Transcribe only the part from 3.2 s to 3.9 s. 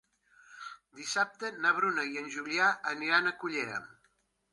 a Cullera.